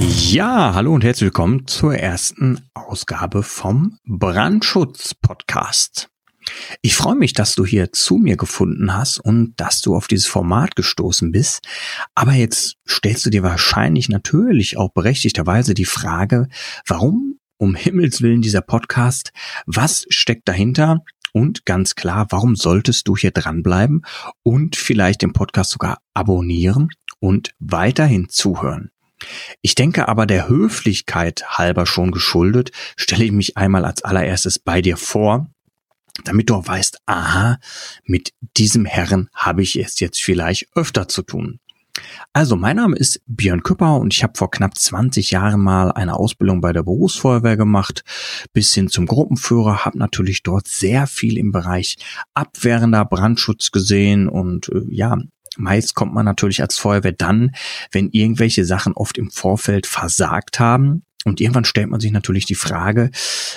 [0.00, 6.08] Ja, hallo und herzlich willkommen zur ersten Ausgabe vom Brandschutz Podcast.
[6.80, 10.26] Ich freue mich, dass du hier zu mir gefunden hast und dass du auf dieses
[10.26, 11.66] Format gestoßen bist.
[12.14, 16.48] Aber jetzt stellst du dir wahrscheinlich natürlich auch berechtigterweise die Frage,
[16.86, 19.32] warum um Himmels willen dieser Podcast?
[19.66, 21.04] Was steckt dahinter?
[21.32, 24.04] Und ganz klar, warum solltest du hier dranbleiben
[24.42, 26.88] und vielleicht den Podcast sogar abonnieren
[27.20, 28.91] und weiterhin zuhören?
[29.60, 34.82] Ich denke aber der Höflichkeit halber schon geschuldet, stelle ich mich einmal als allererstes bei
[34.82, 35.48] dir vor,
[36.24, 37.58] damit du auch weißt, aha,
[38.04, 41.58] mit diesem Herren habe ich es jetzt vielleicht öfter zu tun.
[42.32, 46.14] Also, mein Name ist Björn Küpper und ich habe vor knapp 20 Jahren mal eine
[46.14, 48.02] Ausbildung bei der Berufsfeuerwehr gemacht,
[48.54, 51.96] bis hin zum Gruppenführer, habe natürlich dort sehr viel im Bereich
[52.32, 55.18] abwehrender Brandschutz gesehen und äh, ja,
[55.58, 57.54] Meist kommt man natürlich als Feuerwehr dann,
[57.90, 61.04] wenn irgendwelche Sachen oft im Vorfeld versagt haben.
[61.24, 63.10] Und irgendwann stellt man sich natürlich die Frage,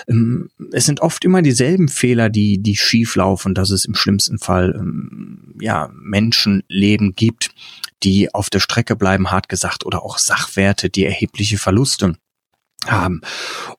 [0.07, 4.37] ähm, es sind oft immer dieselben Fehler, die, die schief laufen, dass es im schlimmsten
[4.37, 7.49] Fall, ähm, ja, Menschenleben gibt,
[8.03, 12.15] die auf der Strecke bleiben, hart gesagt, oder auch Sachwerte, die erhebliche Verluste
[12.85, 13.21] haben.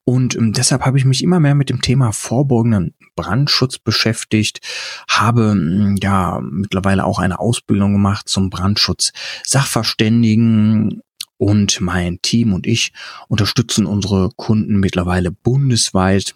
[0.05, 4.61] Und ähm, deshalb habe ich mich immer mehr mit dem Thema vorbeugenden Brandschutz beschäftigt,
[5.09, 9.13] habe ähm, ja mittlerweile auch eine Ausbildung gemacht zum Brandschutz
[9.45, 11.03] Sachverständigen
[11.39, 12.93] und mein Team und ich
[13.29, 16.35] unterstützen unsere Kunden mittlerweile bundesweit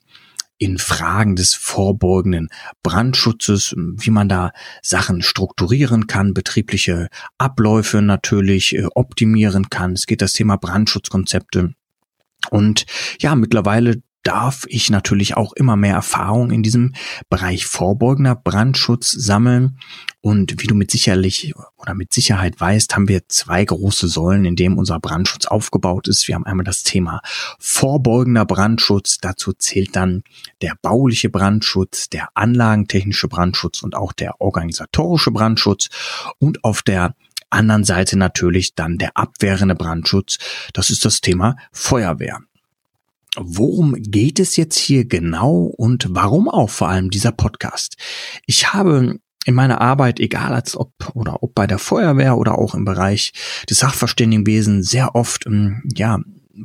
[0.59, 2.51] in Fragen des vorbeugenden
[2.83, 7.09] Brandschutzes, wie man da Sachen strukturieren kann, betriebliche
[7.39, 9.93] Abläufe natürlich äh, optimieren kann.
[9.93, 11.75] Es geht das Thema Brandschutzkonzepte
[12.51, 12.85] und
[13.21, 16.95] ja, mittlerweile darf ich natürlich auch immer mehr Erfahrung in diesem
[17.29, 19.79] Bereich vorbeugender Brandschutz sammeln.
[20.21, 24.57] Und wie du mit sicherlich oder mit Sicherheit weißt, haben wir zwei große Säulen, in
[24.57, 26.29] denen unser Brandschutz aufgebaut ist.
[26.29, 27.23] Wir haben einmal das Thema
[27.59, 29.19] vorbeugender Brandschutz.
[29.19, 30.23] Dazu zählt dann
[30.61, 35.89] der bauliche Brandschutz, der anlagentechnische Brandschutz und auch der organisatorische Brandschutz.
[36.39, 37.15] Und auf der
[37.49, 40.39] anderen Seite natürlich dann der abwehrende Brandschutz.
[40.73, 42.41] Das ist das Thema Feuerwehr.
[43.37, 47.97] Worum geht es jetzt hier genau und warum auch vor allem dieser Podcast?
[48.47, 52.75] Ich habe in meiner Arbeit, egal als ob oder ob bei der Feuerwehr oder auch
[52.75, 53.33] im Bereich
[53.69, 56.19] des Sachverständigenwesens, sehr oft ähm, ja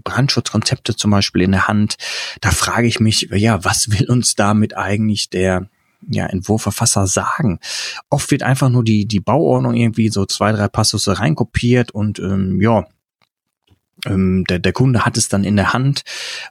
[0.04, 1.96] Brandschutzkonzepte zum Beispiel in der Hand.
[2.42, 5.70] Da frage ich mich, ja, was will uns damit eigentlich der
[6.08, 7.60] ja, Entwurfverfasser sagen.
[8.10, 12.62] Oft wird einfach nur die, die Bauordnung irgendwie so zwei, drei Passusse reinkopiert und ähm,
[12.62, 12.86] ja,
[14.06, 16.04] ähm, der, der Kunde hat es dann in der Hand,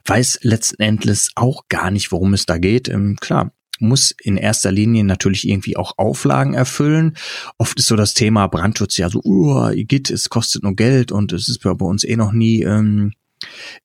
[0.05, 2.89] weiß letzten Endes auch gar nicht, worum es da geht.
[2.89, 7.17] Ähm, klar, muss in erster Linie natürlich irgendwie auch Auflagen erfüllen.
[7.57, 11.33] Oft ist so das Thema Brandschutz ja so, uh, geht, es kostet nur Geld und
[11.33, 13.13] es ist bei uns eh noch nie ähm,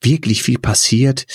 [0.01, 1.27] wirklich viel passiert.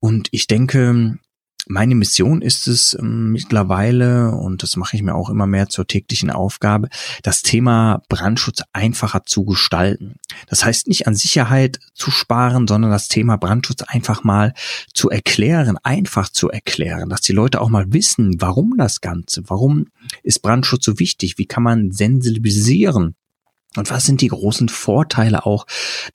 [0.00, 1.18] Und ich denke,
[1.66, 5.86] meine Mission ist es ähm, mittlerweile, und das mache ich mir auch immer mehr zur
[5.86, 6.88] täglichen Aufgabe,
[7.22, 10.16] das Thema Brandschutz einfacher zu gestalten.
[10.48, 14.54] Das heißt nicht an Sicherheit zu sparen, sondern das Thema Brandschutz einfach mal
[14.92, 19.86] zu erklären, einfach zu erklären, dass die Leute auch mal wissen, warum das Ganze, warum
[20.22, 23.16] ist Brandschutz so wichtig, wie kann man sensibilisieren
[23.76, 25.66] und was sind die großen Vorteile auch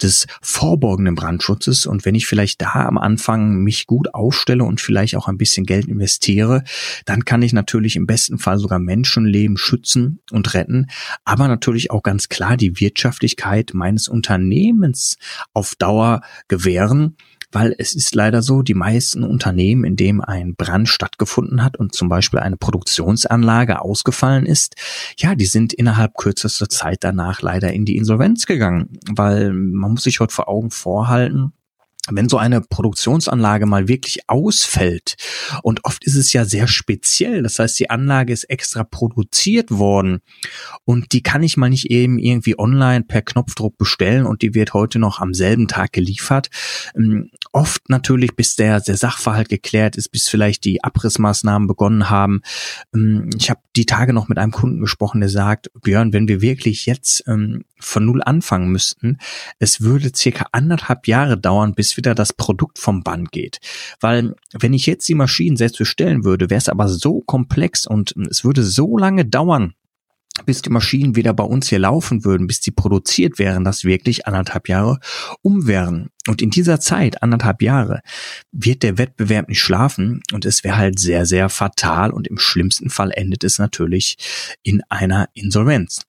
[0.02, 1.86] des vorbeugenden Brandschutzes?
[1.86, 5.66] Und wenn ich vielleicht da am Anfang mich gut aufstelle und vielleicht auch ein bisschen
[5.66, 6.64] Geld investiere,
[7.06, 10.88] dann kann ich natürlich im besten Fall sogar Menschenleben schützen und retten,
[11.26, 15.18] aber natürlich auch ganz klar die Wirtschaftlichkeit meines Unternehmens
[15.54, 17.16] auf Dauer gewähren
[17.52, 21.94] weil es ist leider so, die meisten Unternehmen, in dem ein Brand stattgefunden hat und
[21.94, 24.76] zum Beispiel eine Produktionsanlage ausgefallen ist,
[25.18, 30.04] ja, die sind innerhalb kürzester Zeit danach leider in die Insolvenz gegangen, weil man muss
[30.04, 31.54] sich heute vor Augen vorhalten,
[32.10, 35.16] wenn so eine Produktionsanlage mal wirklich ausfällt,
[35.64, 40.20] und oft ist es ja sehr speziell, das heißt, die Anlage ist extra produziert worden
[40.86, 44.74] und die kann ich mal nicht eben irgendwie online per Knopfdruck bestellen und die wird
[44.74, 46.50] heute noch am selben Tag geliefert.
[47.54, 52.42] Ähm, oft natürlich, bis der, der Sachverhalt geklärt ist, bis vielleicht die Abrissmaßnahmen begonnen haben.
[52.94, 56.42] Ähm, ich habe die Tage noch mit einem Kunden gesprochen, der sagt, Björn, wenn wir
[56.42, 59.18] wirklich jetzt ähm, von null anfangen müssten,
[59.60, 63.60] es würde circa anderthalb Jahre dauern, bis wieder das Produkt vom Band geht.
[64.00, 68.16] Weil wenn ich jetzt die Maschinen selbst bestellen würde, wäre es aber so komplex und
[68.30, 69.74] es würde so lange dauern,
[70.46, 74.28] bis die Maschinen wieder bei uns hier laufen würden, bis die produziert wären, dass wirklich
[74.28, 75.00] anderthalb Jahre
[75.42, 76.10] um wären.
[76.28, 78.02] Und in dieser Zeit, anderthalb Jahre,
[78.52, 82.90] wird der Wettbewerb nicht schlafen und es wäre halt sehr, sehr fatal und im schlimmsten
[82.90, 84.18] Fall endet es natürlich
[84.64, 86.02] in einer Insolvenz.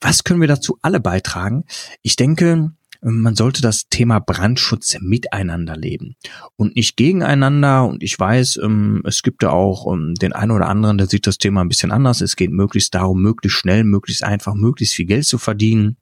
[0.00, 1.64] Was können wir dazu alle beitragen?
[2.02, 2.72] Ich denke,
[3.02, 6.14] man sollte das Thema Brandschutz miteinander leben
[6.56, 7.84] und nicht gegeneinander.
[7.84, 11.26] Und ich weiß, ähm, es gibt da auch ähm, den einen oder anderen, der sieht
[11.26, 12.20] das Thema ein bisschen anders.
[12.20, 15.96] Es geht möglichst darum, möglichst schnell, möglichst einfach, möglichst viel Geld zu verdienen.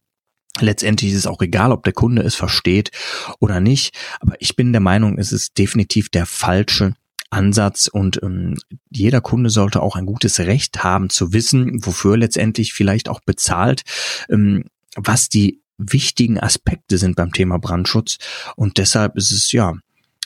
[0.61, 2.91] Letztendlich ist es auch egal, ob der Kunde es versteht
[3.39, 3.97] oder nicht.
[4.21, 6.95] Aber ich bin der Meinung, es ist definitiv der falsche
[7.31, 8.57] Ansatz und ähm,
[8.91, 13.83] jeder Kunde sollte auch ein gutes Recht haben zu wissen, wofür letztendlich vielleicht auch bezahlt,
[14.29, 14.65] ähm,
[14.97, 18.19] was die wichtigen Aspekte sind beim Thema Brandschutz.
[18.57, 19.75] Und deshalb ist es ja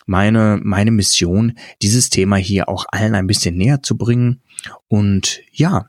[0.06, 4.42] meine, meine Mission, dieses Thema hier auch allen ein bisschen näher zu bringen.
[4.88, 5.86] Und ja,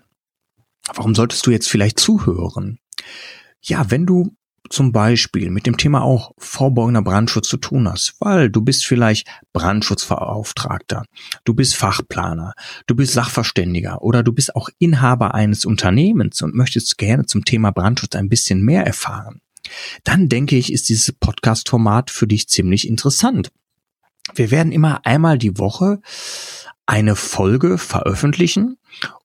[0.93, 2.79] warum solltest du jetzt vielleicht zuhören?
[3.61, 4.35] Ja, wenn du
[4.69, 9.27] zum Beispiel mit dem Thema auch vorbeugender Brandschutz zu tun hast, weil du bist vielleicht
[9.53, 11.05] Brandschutzbeauftragter,
[11.43, 12.53] du bist Fachplaner,
[12.87, 17.71] du bist Sachverständiger oder du bist auch Inhaber eines Unternehmens und möchtest gerne zum Thema
[17.71, 19.41] Brandschutz ein bisschen mehr erfahren,
[20.03, 23.51] dann denke ich, ist dieses Podcast-Format für dich ziemlich interessant.
[24.33, 25.99] Wir werden immer einmal die Woche
[26.85, 28.77] eine Folge veröffentlichen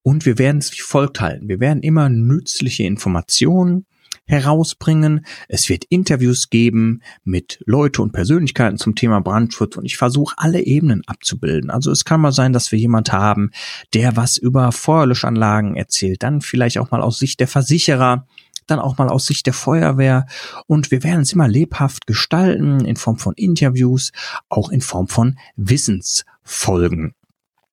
[0.02, 1.48] und wir werden es wie folgt halten.
[1.48, 3.87] Wir werden immer nützliche Informationen
[4.31, 5.26] herausbringen.
[5.48, 10.62] Es wird Interviews geben mit Leute und Persönlichkeiten zum Thema Brandschutz und ich versuche alle
[10.64, 11.69] Ebenen abzubilden.
[11.69, 13.50] Also es kann mal sein, dass wir jemand haben,
[13.92, 18.26] der was über Feuerlöschanlagen erzählt, dann vielleicht auch mal aus Sicht der Versicherer
[18.70, 20.26] dann auch mal aus Sicht der Feuerwehr.
[20.67, 24.12] Und wir werden es immer lebhaft gestalten in Form von Interviews,
[24.49, 27.14] auch in Form von Wissensfolgen.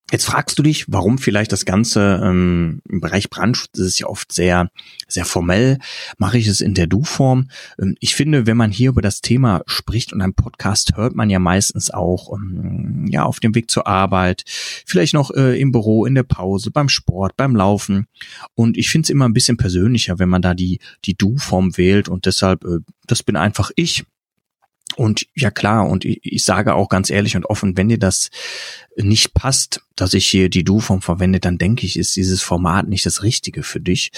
[0.10, 4.32] Jetzt fragst du dich, warum vielleicht das Ganze ähm, im Bereich Brandschutz ist ja oft
[4.32, 4.72] sehr,
[5.06, 5.80] sehr formell.
[6.18, 7.50] Mache ich es in der Du-Form?
[7.78, 11.30] Ähm, ich finde, wenn man hier über das Thema spricht und einen Podcast hört man
[11.30, 16.06] ja meistens auch ähm, ja auf dem Weg zur Arbeit, vielleicht noch äh, im Büro,
[16.06, 18.08] in der Pause, beim Sport, beim Laufen.
[18.56, 22.08] Und ich finde es immer ein bisschen persönlicher, wenn man da die, die Du-Form wählt.
[22.08, 24.06] Und deshalb, äh, das bin einfach ich.
[24.98, 28.32] Und ja klar, und ich, ich, sage auch ganz ehrlich und offen, wenn dir das
[28.96, 33.06] nicht passt, dass ich hier die Du-Form verwende, dann denke ich, ist dieses Format nicht
[33.06, 34.12] das Richtige für dich.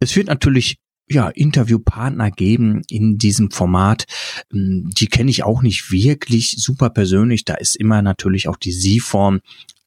[0.00, 0.78] Es wird natürlich
[1.08, 4.06] ja, Interviewpartner geben in diesem Format.
[4.50, 7.44] Hm, die kenne ich auch nicht wirklich super persönlich.
[7.44, 9.40] Da ist immer natürlich auch die Sie-Form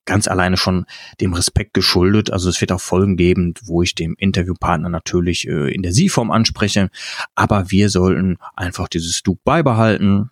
[0.05, 0.85] ganz alleine schon
[1.19, 2.31] dem Respekt geschuldet.
[2.31, 6.31] Also es wird auch Folgen geben, wo ich dem Interviewpartner natürlich äh, in der Sie-Form
[6.31, 6.89] anspreche.
[7.35, 10.31] Aber wir sollten einfach dieses Du beibehalten.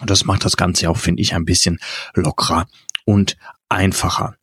[0.00, 1.78] Und das macht das Ganze auch, finde ich, ein bisschen
[2.14, 2.66] lockerer
[3.04, 3.36] und
[3.68, 4.36] einfacher.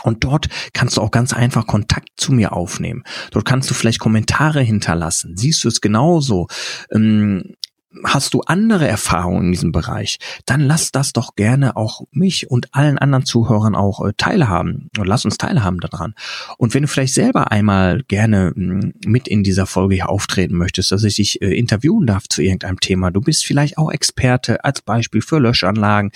[0.04, 3.04] Und dort kannst du auch ganz einfach Kontakt zu mir aufnehmen.
[3.32, 5.38] Dort kannst du vielleicht Kommentare hinterlassen.
[5.38, 6.48] Siehst du es genauso?
[6.92, 7.56] Ähm,
[8.04, 12.74] hast du andere Erfahrungen in diesem Bereich, dann lass das doch gerne auch mich und
[12.74, 16.14] allen anderen Zuhörern auch äh, teilhaben und lass uns teilhaben daran.
[16.58, 20.92] Und wenn du vielleicht selber einmal gerne mh, mit in dieser Folge hier auftreten möchtest,
[20.92, 24.82] dass ich dich äh, interviewen darf zu irgendeinem Thema, du bist vielleicht auch Experte als
[24.82, 26.12] Beispiel für Löschanlagen,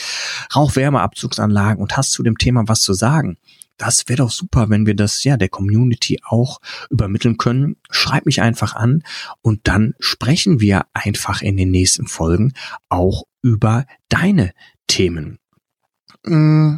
[0.55, 3.37] Rauchwärmeabzugsanlagen und hast zu dem Thema was zu sagen,
[3.77, 7.77] das wäre doch super, wenn wir das ja der Community auch übermitteln können.
[7.89, 9.03] Schreib mich einfach an
[9.41, 12.53] und dann sprechen wir einfach in den nächsten Folgen
[12.89, 14.53] auch über deine
[14.87, 15.39] Themen.
[16.25, 16.77] Mm,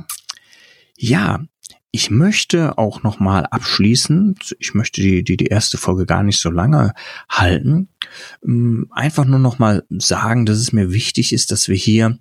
[0.97, 1.43] ja,
[1.91, 6.41] ich möchte auch noch mal abschließend, ich möchte die, die, die erste Folge gar nicht
[6.41, 6.93] so lange
[7.29, 7.89] halten,
[8.43, 12.19] mm, einfach nur noch mal sagen, dass es mir wichtig ist, dass wir hier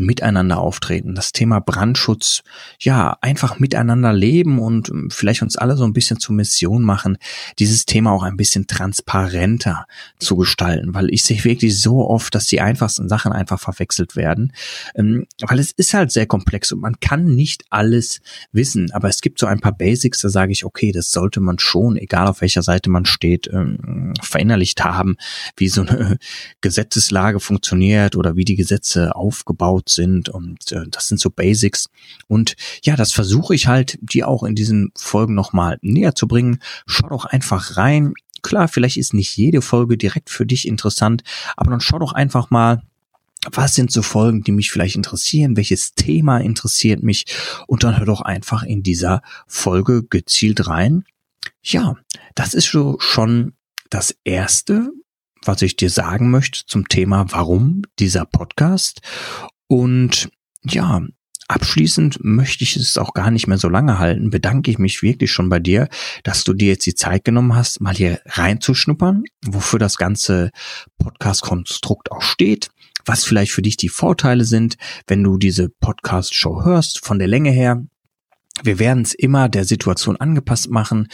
[0.00, 2.42] miteinander auftreten, das Thema Brandschutz,
[2.80, 7.18] ja, einfach miteinander leben und ähm, vielleicht uns alle so ein bisschen zur Mission machen,
[7.58, 9.86] dieses Thema auch ein bisschen transparenter
[10.18, 14.52] zu gestalten, weil ich sehe wirklich so oft, dass die einfachsten Sachen einfach verwechselt werden,
[14.94, 18.20] ähm, weil es ist halt sehr komplex und man kann nicht alles
[18.52, 21.58] wissen, aber es gibt so ein paar Basics, da sage ich, okay, das sollte man
[21.58, 25.16] schon, egal auf welcher Seite man steht, ähm, verinnerlicht haben,
[25.56, 26.18] wie so eine
[26.62, 31.88] Gesetzeslage funktioniert oder wie die Gesetze aufgebaut sind und äh, das sind so Basics.
[32.28, 36.60] Und ja, das versuche ich halt, die auch in diesen Folgen nochmal näher zu bringen.
[36.86, 38.14] Schau doch einfach rein.
[38.42, 41.22] Klar, vielleicht ist nicht jede Folge direkt für dich interessant,
[41.56, 42.82] aber dann schau doch einfach mal,
[43.52, 45.56] was sind so Folgen, die mich vielleicht interessieren?
[45.56, 47.24] Welches Thema interessiert mich?
[47.66, 51.04] Und dann hör doch einfach in dieser Folge gezielt rein.
[51.62, 51.96] Ja,
[52.34, 53.54] das ist so schon
[53.88, 54.92] das erste,
[55.44, 59.00] was ich dir sagen möchte zum Thema, warum dieser Podcast.
[59.70, 60.30] Und
[60.64, 61.00] ja,
[61.46, 64.30] abschließend möchte ich es auch gar nicht mehr so lange halten.
[64.30, 65.88] Bedanke ich mich wirklich schon bei dir,
[66.24, 70.50] dass du dir jetzt die Zeit genommen hast, mal hier reinzuschnuppern, wofür das ganze
[70.98, 72.70] Podcast-Konstrukt auch steht,
[73.04, 77.52] was vielleicht für dich die Vorteile sind, wenn du diese Podcast-Show hörst, von der Länge
[77.52, 77.80] her.
[78.64, 81.06] Wir werden es immer der Situation angepasst machen.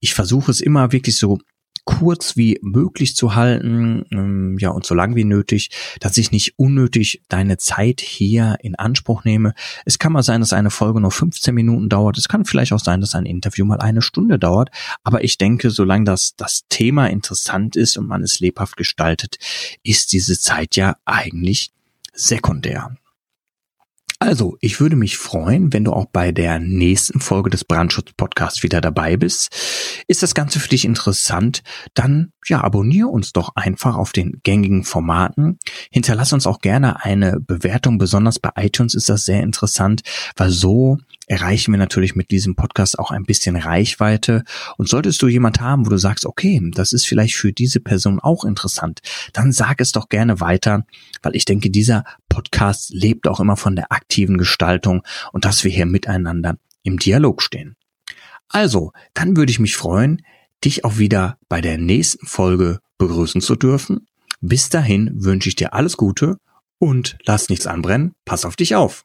[0.00, 1.38] Ich versuche es immer wirklich so
[1.84, 6.58] kurz wie möglich zu halten, ähm, ja, und so lang wie nötig, dass ich nicht
[6.58, 9.54] unnötig deine Zeit hier in Anspruch nehme.
[9.84, 12.18] Es kann mal sein, dass eine Folge nur 15 Minuten dauert.
[12.18, 14.70] Es kann vielleicht auch sein, dass ein Interview mal eine Stunde dauert.
[15.02, 19.38] Aber ich denke, solange das, das Thema interessant ist und man es lebhaft gestaltet,
[19.82, 21.72] ist diese Zeit ja eigentlich
[22.12, 22.96] sekundär.
[24.26, 28.80] Also, ich würde mich freuen, wenn du auch bei der nächsten Folge des Brandschutz-Podcasts wieder
[28.80, 29.54] dabei bist.
[30.08, 31.62] Ist das Ganze für dich interessant?
[31.92, 35.58] Dann, ja, abonniere uns doch einfach auf den gängigen Formaten.
[35.90, 37.98] Hinterlass uns auch gerne eine Bewertung.
[37.98, 40.02] Besonders bei iTunes ist das sehr interessant,
[40.36, 44.44] weil so erreichen wir natürlich mit diesem Podcast auch ein bisschen Reichweite.
[44.76, 48.20] Und solltest du jemand haben, wo du sagst, okay, das ist vielleicht für diese Person
[48.20, 49.00] auch interessant,
[49.32, 50.84] dann sag es doch gerne weiter,
[51.22, 55.70] weil ich denke, dieser Podcast lebt auch immer von der aktiven Gestaltung und dass wir
[55.70, 57.76] hier miteinander im Dialog stehen.
[58.48, 60.22] Also, dann würde ich mich freuen,
[60.64, 64.06] dich auch wieder bei der nächsten Folge begrüßen zu dürfen.
[64.40, 66.38] Bis dahin wünsche ich dir alles Gute
[66.78, 68.12] und lass nichts anbrennen.
[68.24, 69.02] Pass auf dich auf.